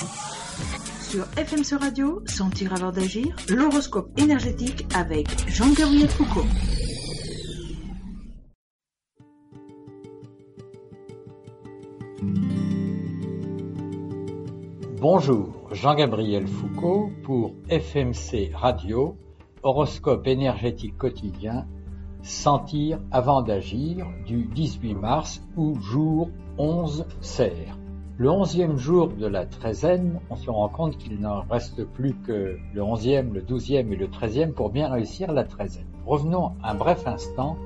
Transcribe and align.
Sur 0.00 1.24
FMC 1.36 1.78
Radio, 1.78 2.22
Sentir 2.26 2.72
avant 2.72 2.90
d'agir, 2.90 3.34
l'horoscope 3.48 4.08
énergétique 4.18 4.86
avec 4.94 5.26
Jean-Gabriel 5.48 6.08
Foucault. 6.08 6.46
Bonjour, 15.00 15.68
Jean-Gabriel 15.72 16.46
Foucault 16.46 17.10
pour 17.24 17.54
FMC 17.68 18.52
Radio, 18.54 19.16
horoscope 19.62 20.26
énergétique 20.26 20.96
quotidien, 20.96 21.66
Sentir 22.22 23.00
avant 23.10 23.42
d'agir 23.42 24.06
du 24.26 24.44
18 24.44 24.94
mars 24.94 25.42
ou 25.56 25.80
jour 25.80 26.30
11 26.58 27.06
serre. 27.20 27.79
Le 28.20 28.28
onzième 28.28 28.76
jour 28.76 29.08
de 29.08 29.26
la 29.26 29.46
treizaine, 29.46 30.20
on 30.28 30.36
se 30.36 30.50
rend 30.50 30.68
compte 30.68 30.98
qu'il 30.98 31.18
n'en 31.20 31.40
reste 31.48 31.84
plus 31.84 32.12
que 32.12 32.58
le 32.74 32.82
onzième, 32.82 33.32
le 33.32 33.40
douzième 33.40 33.94
et 33.94 33.96
le 33.96 34.10
treizième 34.10 34.52
pour 34.52 34.68
bien 34.68 34.90
réussir 34.90 35.32
la 35.32 35.44
treizaine. 35.44 35.86
Revenons 36.04 36.52
un 36.62 36.74
bref 36.74 37.06
instant 37.06 37.56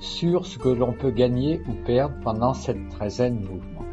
sur 0.00 0.44
ce 0.44 0.58
que 0.58 0.70
l'on 0.70 0.92
peut 0.92 1.12
gagner 1.12 1.62
ou 1.68 1.74
perdre 1.86 2.16
pendant 2.24 2.52
cette 2.52 2.88
treizaine 2.88 3.42
mouvement. 3.42 3.84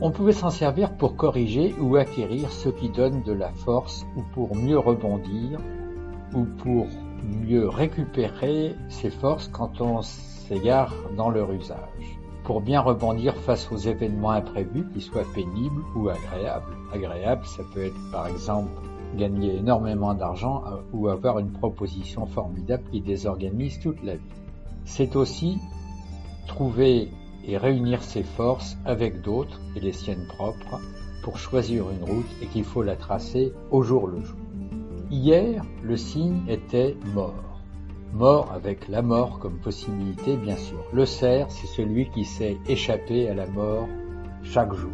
On 0.00 0.10
pouvait 0.10 0.32
s'en 0.32 0.50
servir 0.50 0.96
pour 0.96 1.14
corriger 1.14 1.76
ou 1.80 1.94
acquérir 1.94 2.50
ce 2.50 2.68
qui 2.68 2.88
donne 2.88 3.22
de 3.22 3.32
la 3.32 3.52
force 3.52 4.04
ou 4.16 4.22
pour 4.34 4.56
mieux 4.56 4.80
rebondir 4.80 5.60
ou 6.34 6.44
pour 6.58 6.88
mieux 7.22 7.68
récupérer 7.68 8.74
ses 8.88 9.10
forces 9.10 9.46
quand 9.46 9.80
on 9.80 10.02
s'égare 10.02 10.92
dans 11.16 11.30
leur 11.30 11.52
usage 11.52 12.18
pour 12.46 12.60
bien 12.60 12.80
rebondir 12.80 13.34
face 13.34 13.70
aux 13.72 13.76
événements 13.76 14.30
imprévus, 14.30 14.86
qu'ils 14.92 15.02
soient 15.02 15.26
pénibles 15.34 15.82
ou 15.96 16.08
agréables. 16.08 16.76
Agréable, 16.94 17.44
ça 17.44 17.64
peut 17.74 17.84
être 17.84 18.10
par 18.12 18.28
exemple 18.28 18.70
gagner 19.16 19.56
énormément 19.56 20.14
d'argent 20.14 20.62
euh, 20.66 20.76
ou 20.92 21.08
avoir 21.08 21.40
une 21.40 21.50
proposition 21.50 22.24
formidable 22.24 22.84
qui 22.92 23.00
désorganise 23.00 23.80
toute 23.80 24.00
la 24.04 24.14
vie. 24.14 24.32
C'est 24.84 25.16
aussi 25.16 25.58
trouver 26.46 27.10
et 27.44 27.58
réunir 27.58 28.02
ses 28.02 28.22
forces 28.22 28.76
avec 28.84 29.22
d'autres 29.22 29.60
et 29.74 29.80
les 29.80 29.92
siennes 29.92 30.26
propres 30.28 30.80
pour 31.24 31.38
choisir 31.38 31.90
une 31.90 32.04
route 32.08 32.30
et 32.40 32.46
qu'il 32.46 32.64
faut 32.64 32.82
la 32.82 32.94
tracer 32.94 33.52
au 33.72 33.82
jour 33.82 34.06
le 34.06 34.22
jour. 34.22 34.38
Hier, 35.10 35.64
le 35.82 35.96
signe 35.96 36.42
était 36.48 36.96
mort. 37.12 37.55
Mort 38.12 38.50
avec 38.52 38.88
la 38.88 39.02
mort 39.02 39.38
comme 39.38 39.58
possibilité, 39.58 40.36
bien 40.36 40.56
sûr. 40.56 40.82
Le 40.92 41.04
cerf, 41.04 41.50
c'est 41.50 41.66
celui 41.66 42.08
qui 42.10 42.24
sait 42.24 42.56
échapper 42.66 43.28
à 43.28 43.34
la 43.34 43.46
mort 43.46 43.86
chaque 44.42 44.72
jour. 44.72 44.92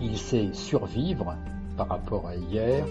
Il 0.00 0.16
sait 0.18 0.50
survivre 0.52 1.34
par 1.76 1.88
rapport 1.88 2.26
à 2.26 2.36
hier 2.36 2.84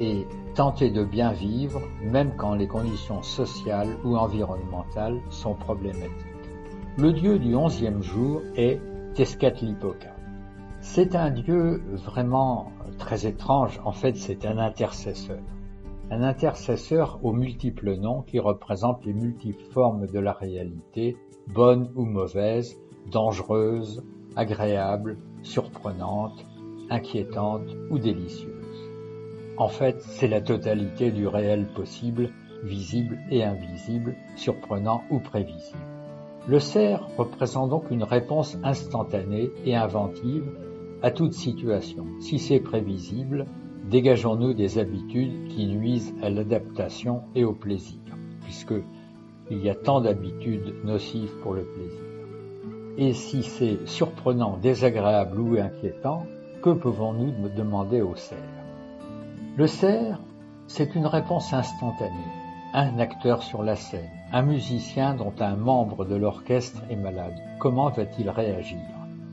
et 0.00 0.26
tenter 0.54 0.90
de 0.90 1.04
bien 1.04 1.32
vivre 1.32 1.80
même 2.02 2.32
quand 2.36 2.54
les 2.54 2.66
conditions 2.66 3.22
sociales 3.22 3.96
ou 4.04 4.16
environnementales 4.16 5.20
sont 5.30 5.54
problématiques. 5.54 6.10
Le 6.96 7.12
dieu 7.12 7.38
du 7.38 7.54
onzième 7.54 8.02
jour 8.02 8.40
est 8.56 8.80
Tezcatlipoca. 9.14 10.14
C'est 10.80 11.16
un 11.16 11.30
dieu 11.30 11.82
vraiment 11.92 12.72
très 12.98 13.26
étrange, 13.26 13.80
en 13.84 13.92
fait 13.92 14.16
c'est 14.16 14.46
un 14.46 14.58
intercesseur 14.58 15.40
un 16.10 16.22
intercesseur 16.22 17.18
aux 17.22 17.32
multiples 17.32 17.96
noms 17.96 18.22
qui 18.22 18.38
représentent 18.38 19.04
les 19.04 19.14
multiples 19.14 19.64
formes 19.72 20.06
de 20.06 20.18
la 20.18 20.32
réalité, 20.32 21.16
bonnes 21.48 21.90
ou 21.96 22.04
mauvaises, 22.04 22.78
dangereuses, 23.10 24.04
agréables, 24.36 25.18
surprenantes, 25.42 26.44
inquiétantes 26.90 27.76
ou 27.90 27.98
délicieuses. 27.98 28.90
En 29.56 29.68
fait, 29.68 30.00
c'est 30.02 30.28
la 30.28 30.40
totalité 30.40 31.10
du 31.10 31.26
réel 31.26 31.66
possible, 31.74 32.30
visible 32.64 33.18
et 33.30 33.44
invisible, 33.44 34.16
surprenant 34.36 35.02
ou 35.10 35.20
prévisible. 35.20 35.78
Le 36.48 36.60
cerf 36.60 37.06
représente 37.16 37.70
donc 37.70 37.90
une 37.90 38.02
réponse 38.02 38.58
instantanée 38.62 39.50
et 39.64 39.74
inventive 39.74 40.44
à 41.02 41.10
toute 41.10 41.32
situation. 41.32 42.06
Si 42.20 42.38
c'est 42.38 42.60
prévisible, 42.60 43.46
Dégageons-nous 43.90 44.54
des 44.54 44.78
habitudes 44.78 45.48
qui 45.48 45.66
nuisent 45.66 46.14
à 46.22 46.30
l'adaptation 46.30 47.22
et 47.34 47.44
au 47.44 47.52
plaisir, 47.52 48.00
puisque 48.42 48.74
il 49.50 49.58
y 49.58 49.68
a 49.68 49.74
tant 49.74 50.00
d'habitudes 50.00 50.74
nocives 50.84 51.34
pour 51.42 51.52
le 51.52 51.64
plaisir. 51.64 52.00
Et 52.96 53.12
si 53.12 53.42
c'est 53.42 53.86
surprenant, 53.86 54.56
désagréable 54.56 55.38
ou 55.38 55.58
inquiétant, 55.58 56.24
que 56.62 56.70
pouvons-nous 56.70 57.50
demander 57.54 58.00
au 58.00 58.14
cerf? 58.14 58.38
Le 59.56 59.66
cerf, 59.66 60.18
c'est 60.66 60.94
une 60.94 61.06
réponse 61.06 61.52
instantanée. 61.52 62.32
Un 62.72 62.98
acteur 62.98 63.42
sur 63.42 63.62
la 63.62 63.76
scène, 63.76 64.10
un 64.32 64.42
musicien 64.42 65.14
dont 65.14 65.34
un 65.40 65.56
membre 65.56 66.06
de 66.06 66.16
l'orchestre 66.16 66.82
est 66.88 66.96
malade, 66.96 67.34
comment 67.58 67.90
va-t-il 67.90 68.30
réagir? 68.30 68.80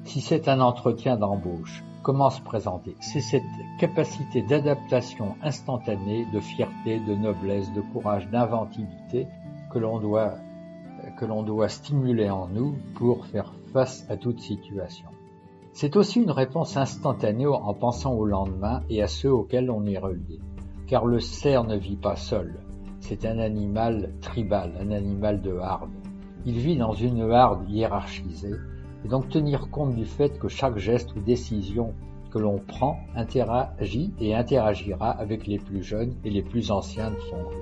Si 0.03 0.19
c'est 0.19 0.47
un 0.47 0.59
entretien 0.59 1.16
d'embauche, 1.16 1.84
comment 2.03 2.29
se 2.29 2.41
présenter? 2.41 2.95
C'est 3.00 3.22
cette 3.22 3.44
capacité 3.79 4.41
d'adaptation 4.41 5.35
instantanée, 5.44 6.25
de 6.34 6.39
fierté, 6.39 7.00
de 7.00 7.16
noblesse, 7.16 7.72
de 7.73 7.81
courage, 7.81 8.28
d'inventivité 8.29 9.28
que 9.72 9.79
l'on 9.79 10.00
doit, 10.00 10.34
que 11.17 11.25
l'on 11.25 11.44
doit 11.44 11.69
stimuler 11.69 12.29
en 12.29 12.47
nous 12.47 12.75
pour 12.95 13.25
faire 13.28 13.53
face 13.73 14.06
à 14.09 14.17
toute 14.17 14.39
situation. 14.39 15.09
C'est 15.72 15.95
aussi 15.95 16.22
une 16.22 16.31
réponse 16.31 16.75
instantanée 16.75 17.47
en 17.47 17.73
pensant 17.73 18.13
au 18.13 18.25
lendemain 18.25 18.81
et 18.89 19.01
à 19.01 19.07
ceux 19.07 19.31
auxquels 19.31 19.72
on 19.72 19.85
est 19.85 19.97
relié. 19.97 20.39
Car 20.88 21.06
le 21.06 21.19
cerf 21.22 21.63
ne 21.63 21.78
vit 21.78 21.95
pas 21.95 22.18
seul. 22.18 22.59
C'est 23.00 23.25
un 23.25 23.39
animal 23.39 24.13
tribal, 24.19 24.73
un 24.81 24.91
animal 24.91 25.41
de 25.41 25.57
harde. 25.57 25.91
Il 26.45 26.57
vit 26.57 26.75
dans 26.75 26.94
une 26.94 27.31
harde 27.31 27.69
hiérarchisée 27.69 28.57
et 29.03 29.07
donc 29.07 29.29
tenir 29.29 29.69
compte 29.69 29.95
du 29.95 30.06
fait 30.06 30.38
que 30.39 30.47
chaque 30.47 30.78
geste 30.78 31.16
ou 31.16 31.19
décision 31.19 31.94
que 32.31 32.39
l'on 32.39 32.59
prend 32.59 33.00
interagit 33.16 34.13
et 34.19 34.34
interagira 34.34 35.12
avec 35.12 35.47
les 35.47 35.59
plus 35.59 35.84
jeunes 35.84 36.16
et 36.23 36.29
les 36.29 36.41
plus 36.41 36.72
anciens 36.72 37.12
de 37.12 37.19
son 37.29 37.38
groupe. 37.38 37.56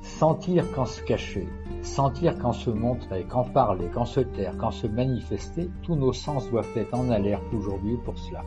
Sentir 0.00 0.64
quand 0.74 0.84
se 0.84 1.02
cacher, 1.02 1.46
sentir 1.82 2.38
quand 2.38 2.52
se 2.52 2.70
montrer, 2.70 3.24
quand 3.28 3.44
parler, 3.44 3.86
quand 3.92 4.04
se 4.04 4.20
taire, 4.20 4.56
quand 4.58 4.70
se 4.70 4.86
manifester, 4.86 5.70
tous 5.82 5.96
nos 5.96 6.12
sens 6.12 6.50
doivent 6.50 6.76
être 6.76 6.94
en 6.94 7.10
alerte 7.10 7.44
aujourd'hui 7.54 7.96
pour 8.04 8.18
cela. 8.18 8.42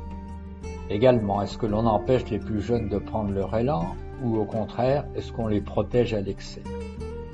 Également, 0.89 1.41
est-ce 1.41 1.57
que 1.57 1.65
l'on 1.65 1.85
empêche 1.85 2.29
les 2.29 2.39
plus 2.39 2.61
jeunes 2.61 2.89
de 2.89 2.97
prendre 2.97 3.31
leur 3.31 3.55
élan 3.55 3.87
ou 4.23 4.37
au 4.37 4.45
contraire, 4.45 5.05
est-ce 5.15 5.31
qu'on 5.31 5.47
les 5.47 5.61
protège 5.61 6.13
à 6.13 6.21
l'excès? 6.21 6.63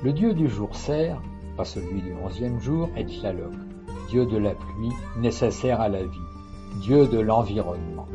Le 0.04 0.12
dieu 0.12 0.34
du 0.34 0.50
jour 0.50 0.76
sert, 0.76 1.22
pas 1.56 1.64
celui 1.64 2.02
du 2.02 2.14
onzième 2.26 2.60
jour, 2.60 2.90
est 2.98 3.06
Tlaloc 3.06 3.54
dieu 4.14 4.28
de 4.28 4.38
la 4.38 4.54
pluie, 4.54 4.94
nécessaire 5.18 5.82
à 5.82 5.90
la 5.90 6.04
vie, 6.04 6.30
dieu 6.84 7.08
de 7.08 7.18
l'environnement. 7.18 8.06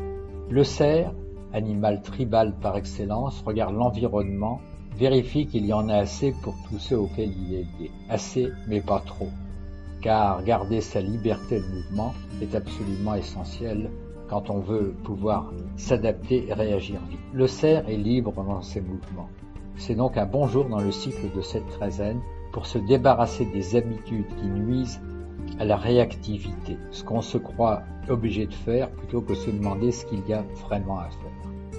Le 0.48 0.62
cerf, 0.62 1.10
animal 1.52 2.02
tribal 2.02 2.54
par 2.60 2.76
excellence, 2.76 3.42
regarde 3.44 3.74
l'environnement, 3.74 4.60
vérifie 4.96 5.48
qu'il 5.48 5.66
y 5.66 5.72
en 5.72 5.88
a 5.88 5.96
assez 5.96 6.32
pour 6.44 6.54
tous 6.68 6.78
ceux 6.78 6.96
auxquels 6.96 7.32
il 7.36 7.52
est 7.52 7.66
lié. 7.80 7.90
Assez, 8.08 8.48
mais 8.68 8.80
pas 8.80 9.00
trop. 9.00 9.30
Car 10.00 10.44
garder 10.44 10.82
sa 10.82 11.00
liberté 11.00 11.58
de 11.58 11.66
mouvement 11.66 12.14
est 12.40 12.54
absolument 12.54 13.16
essentiel 13.16 13.90
quand 14.28 14.50
on 14.50 14.60
veut 14.60 14.94
pouvoir 15.02 15.50
s'adapter 15.76 16.46
et 16.46 16.52
réagir 16.52 17.00
vite. 17.10 17.18
Le 17.32 17.48
cerf 17.48 17.88
est 17.88 17.96
libre 17.96 18.32
dans 18.34 18.62
ses 18.62 18.82
mouvements. 18.82 19.30
C'est 19.74 19.96
donc 19.96 20.16
un 20.16 20.26
bon 20.26 20.46
jour 20.46 20.66
dans 20.66 20.80
le 20.80 20.92
cycle 20.92 21.34
de 21.34 21.40
cette 21.40 21.66
treizaine 21.70 22.20
pour 22.52 22.66
se 22.66 22.78
débarrasser 22.78 23.46
des 23.46 23.74
habitudes 23.74 24.28
qui 24.38 24.46
nuisent 24.46 25.00
à 25.58 25.64
la 25.64 25.76
réactivité, 25.76 26.78
ce 26.90 27.04
qu'on 27.04 27.22
se 27.22 27.38
croit 27.38 27.82
obligé 28.08 28.46
de 28.46 28.54
faire 28.54 28.90
plutôt 28.90 29.20
que 29.20 29.34
se 29.34 29.50
demander 29.50 29.92
ce 29.92 30.06
qu'il 30.06 30.26
y 30.28 30.32
a 30.32 30.44
vraiment 30.66 30.98
à 30.98 31.10
faire. 31.10 31.30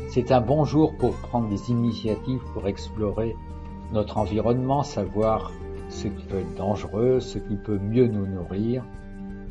C'est 0.10 0.32
un 0.32 0.42
bon 0.42 0.66
jour 0.66 0.96
pour 0.98 1.14
prendre 1.16 1.50
des 1.50 1.70
initiatives 1.72 2.42
pour 2.54 2.68
explorer 2.68 3.36
notre 3.94 4.18
environnement, 4.18 4.84
savoir 4.84 5.52
ce 5.90 6.08
qui 6.08 6.24
peut 6.26 6.40
être 6.40 6.56
dangereux, 6.56 7.20
ce 7.20 7.40
qui 7.40 7.56
peut 7.56 7.80
mieux 7.80 8.08
nous 8.08 8.28
nourrir, 8.28 8.84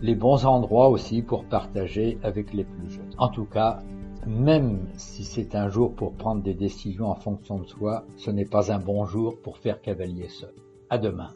les 0.02 0.14
bons 0.14 0.44
endroits 0.44 0.88
aussi 0.88 1.22
pour 1.22 1.44
partager 1.44 2.19
avec 2.22 2.52
les 2.52 2.64
plus 2.64 2.90
jeunes. 2.90 3.14
En 3.19 3.28
tout 3.28 3.46
cas, 3.46 3.81
Même 4.26 4.88
si 4.96 5.24
c'est 5.24 5.54
un 5.54 5.70
jour 5.70 5.94
pour 5.94 6.12
prendre 6.12 6.42
des 6.42 6.52
décisions 6.52 7.08
en 7.08 7.14
fonction 7.14 7.60
de 7.60 7.66
soi, 7.66 8.04
ce 8.16 8.31
n'est 8.31 8.44
pas 8.44 8.72
un 8.72 8.78
bon 8.78 9.06
jour 9.06 9.38
pour 9.42 9.56
faire 9.56 9.81
cavalier 9.81 10.28
seul. 10.28 10.52
À 10.90 10.98
demain. 10.98 11.31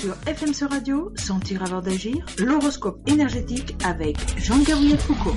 Sur 0.00 0.14
FMC 0.14 0.66
Radio, 0.70 1.12
Sentir 1.14 1.62
avant 1.62 1.82
d'agir, 1.82 2.24
l'horoscope 2.38 3.06
énergétique 3.06 3.76
avec 3.84 4.16
Jean-Gabriel 4.38 4.96
Foucault. 4.96 5.36